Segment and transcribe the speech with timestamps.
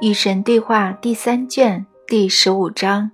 [0.00, 3.10] 与神对话第三卷第十五章。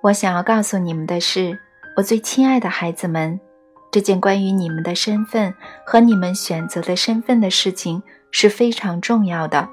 [0.00, 1.58] 我想要告诉你们的是，
[1.98, 3.38] 我最亲爱的孩子们，
[3.90, 5.52] 这件关于你们的身份
[5.84, 9.68] 和你们选择的身份的事情是非常重要的。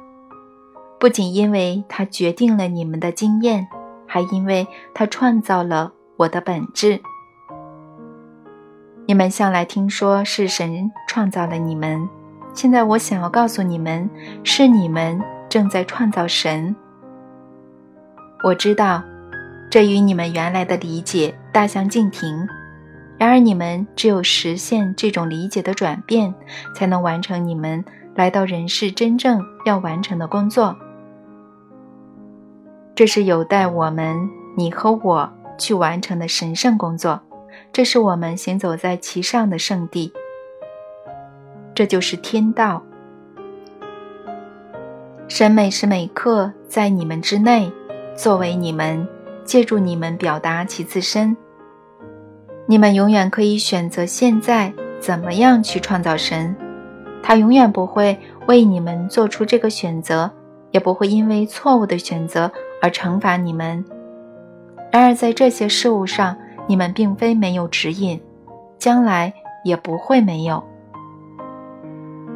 [1.00, 3.66] 不仅因为它决定了你们的经验，
[4.06, 7.00] 还因为它创造了我的本质。
[9.06, 12.10] 你们向来听说是神创造了你们。
[12.58, 14.10] 现在我想要告诉你们，
[14.44, 16.76] 是你们正在创造神。
[18.44, 19.04] 我知道，
[19.70, 22.48] 这与你们原来的理解大相径庭。
[23.16, 26.34] 然而，你们只有实现这种理解的转变，
[26.74, 27.86] 才能完成你们
[28.16, 30.76] 来到人世真正要完成的工作。
[32.96, 34.18] 这是有待我们，
[34.56, 37.22] 你和我去完成的神圣工作。
[37.72, 40.12] 这是我们行走在其上的圣地。
[41.78, 42.82] 这就是天道。
[45.28, 47.72] 神每时每刻在你们之内，
[48.16, 49.08] 作为你们，
[49.46, 51.38] 借助你们表达其自身。
[52.66, 56.56] 你们永远可以选择现在怎么样去创造神，
[57.22, 60.32] 他永远不会为你们做出这个选择，
[60.72, 63.86] 也不会因为错误的选择而惩罚你们。
[64.92, 68.20] 然而在这些事物上，你们并非没有指引，
[68.80, 69.32] 将来
[69.64, 70.64] 也不会没有。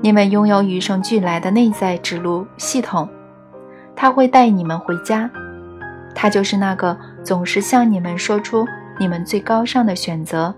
[0.03, 3.07] 你们拥有与生俱来的内在指路系统，
[3.95, 5.30] 它会带你们回家。
[6.16, 8.66] 它就是那个总是向你们说出
[8.99, 10.53] 你们最高尚的选择，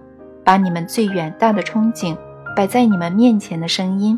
[0.45, 2.17] 把你们最远大的憧憬
[2.55, 4.17] 摆在你们面前的声音。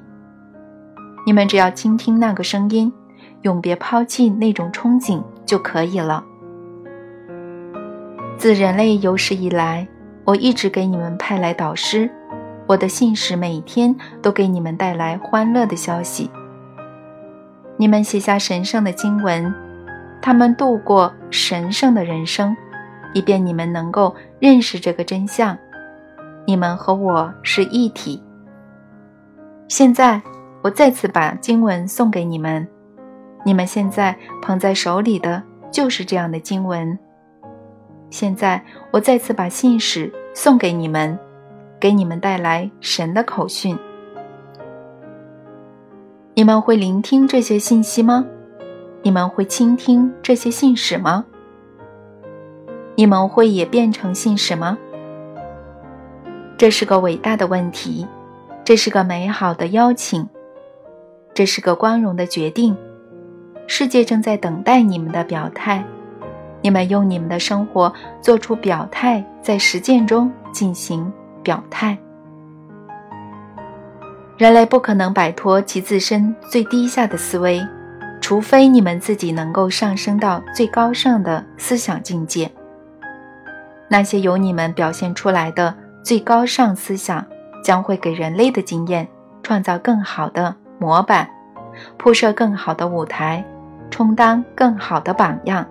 [1.26, 2.94] 你们只要倾听那个声音，
[3.42, 6.24] 永别抛弃那种憧憬就可以了。
[8.38, 9.88] 自人类有史以来，
[10.24, 12.08] 我一直给你们派来导师。
[12.68, 16.30] 我的信使每天都给你们带来欢乐的消息。
[17.78, 19.54] 你们写下神圣的经文，
[20.22, 22.56] 他们度过神圣的人生，
[23.14, 25.58] 以便你们能够认识这个真相：
[26.46, 28.24] 你们和我是一体。
[29.68, 30.22] 现在，
[30.62, 32.68] 我再次把经文送给你们，
[33.44, 36.98] 你们现在捧在手里的就是这样的经文。
[38.10, 41.20] 现在，我再次把信使送给你们。
[41.80, 43.78] 给你们带来神的口讯，
[46.34, 48.26] 你们会聆听这些信息吗？
[49.04, 51.26] 你们会倾听这些信使吗？
[52.96, 54.78] 你们会也变成信使吗？
[56.58, 58.08] 这是个伟大的问题，
[58.64, 60.28] 这是个美好的邀请，
[61.34, 62.76] 这是个光荣的决定。
[63.68, 65.86] 世界正在等待你们的表态，
[66.62, 71.12] 你们用你们的生活做出表态，在实践中进行。
[71.46, 71.96] 表态，
[74.36, 77.62] 人类不可能摆脱其自身最低下的思维，
[78.20, 82.52] 除非你们自己能够上升到最高尚的思想境界。
[83.88, 87.24] 那些由你们表现出来的最高尚思想，
[87.64, 89.08] 将会给人类的经验
[89.44, 91.30] 创造更好的模板，
[91.96, 93.46] 铺设更好的舞台，
[93.92, 95.64] 充当更好的榜样。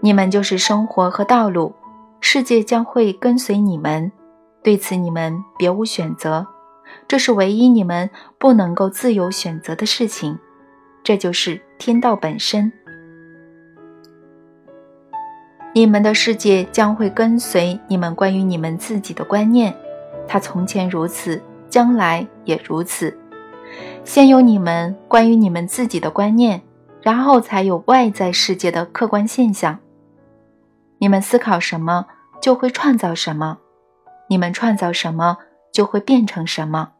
[0.00, 1.74] 你们就是生活和道路。
[2.20, 4.10] 世界将会跟随你们，
[4.62, 6.46] 对此你们别无选择，
[7.08, 8.08] 这是唯一你们
[8.38, 10.38] 不能够自由选择的事情，
[11.02, 12.70] 这就是天道本身。
[15.72, 19.74] 你们的世界将会跟随你们关于你们自己的观念，
[20.26, 23.16] 它从前如此，将来也如此。
[24.04, 26.60] 先有你们关于你们自己的观念，
[27.00, 29.78] 然后才有外在世界的客观现象。
[31.00, 32.06] 你们思考什么，
[32.42, 33.56] 就会创造什么；
[34.28, 35.38] 你们创造什么，
[35.72, 36.92] 就会变成什么；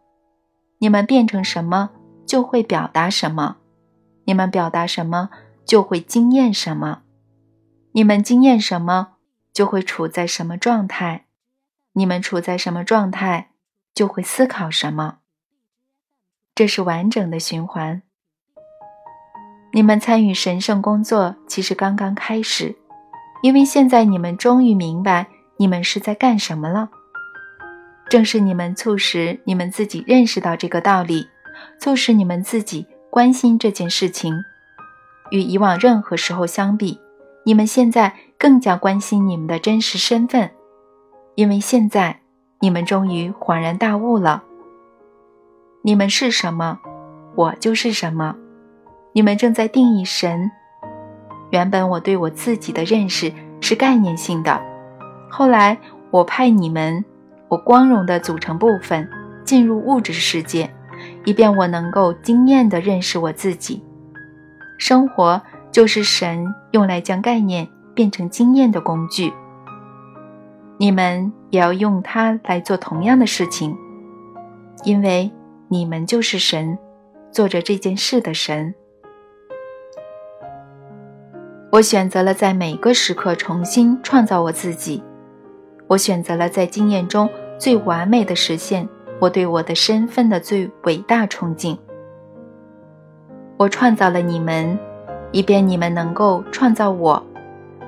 [0.78, 1.90] 你们变成什么，
[2.24, 3.56] 就会表达什么；
[4.24, 5.28] 你们表达什么，
[5.66, 7.02] 就会经验什么；
[7.92, 9.16] 你们经验什么，
[9.52, 11.26] 就会处在什么状态；
[11.92, 13.50] 你们处在什么状态，
[13.94, 15.18] 就会思考什么。
[16.54, 18.00] 这是完整的循环。
[19.74, 22.76] 你们参与神圣工作，其实刚刚开始。
[23.42, 25.27] 因为现在你们终于明白
[25.57, 26.91] 你们是在干什么了，
[28.09, 31.27] 正是你们促使你们自己认识到这个道理，
[31.78, 34.34] 促使你们自己关心这件事情。
[35.31, 36.98] 与以往任何时候相比，
[37.45, 40.51] 你们现在更加关心你们的真实身份，
[41.34, 42.21] 因为现在
[42.59, 44.42] 你们终于恍然大悟了。
[45.83, 46.78] 你们是什么，
[47.37, 48.37] 我就是什么。
[49.13, 50.51] 你们正在定义神。
[51.50, 54.60] 原本我对我自己的认识是概念性的，
[55.28, 55.76] 后来
[56.10, 57.04] 我派你们，
[57.48, 59.08] 我光荣的组成部分，
[59.44, 60.70] 进入物质世界，
[61.24, 63.82] 以便我能够经验地认识我自己。
[64.78, 69.32] 生活就是神用来将概念变成经验的工具。
[70.78, 73.76] 你们也要用它来做同样的事情，
[74.84, 75.30] 因为
[75.68, 76.78] 你们就是神，
[77.30, 78.74] 做着这件事的神。
[81.70, 85.00] 我选择了在每个时刻重新创造我自己，
[85.86, 88.88] 我选择了在经验中最完美的实现
[89.20, 91.78] 我对我的身份的最伟大憧憬。
[93.56, 94.76] 我创造了你们，
[95.30, 97.24] 以便你们能够创造我，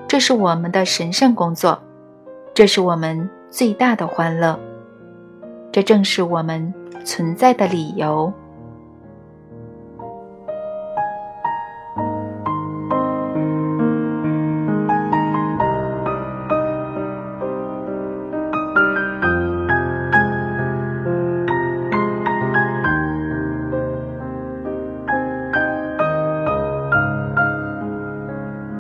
[0.07, 1.83] 这是我们的神圣工作。
[2.55, 4.57] 这是我们最大的欢乐，
[5.73, 6.73] 这正是我们
[7.05, 8.33] 存在的理由。